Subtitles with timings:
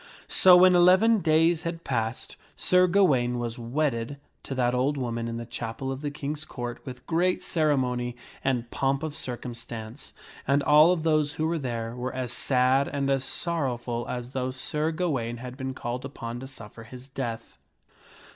[0.33, 5.27] So when eleven days had passed, Sir Ga waine was wedded to that old woman
[5.27, 10.11] in the chapel of the King's Court with great ceremony and pomp of circumstance,
[10.47, 14.49] and all of those who were there were as sad and as sorrowful as though
[14.49, 17.59] Sir Gawaine had been called upon to suffer his death.